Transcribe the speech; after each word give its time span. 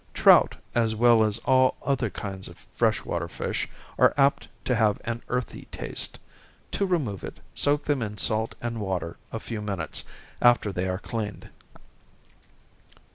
Trout, 0.15 0.55
as 0.73 0.95
well 0.95 1.23
as 1.23 1.37
all 1.45 1.75
other 1.83 2.09
kinds 2.09 2.47
of 2.47 2.65
fresh 2.73 3.05
water 3.05 3.27
fish, 3.27 3.69
are 3.99 4.15
apt 4.17 4.47
to 4.65 4.73
have 4.73 4.99
an 5.05 5.21
earthy 5.29 5.65
taste 5.71 6.17
to 6.71 6.87
remove 6.87 7.23
it, 7.23 7.39
soak 7.53 7.85
them 7.85 8.01
in 8.01 8.17
salt 8.17 8.55
and 8.61 8.81
water 8.81 9.17
a 9.31 9.39
few 9.39 9.61
minutes, 9.61 10.03
after 10.41 10.71
they 10.73 10.87
are 10.89 10.97
cleaned. 10.97 11.49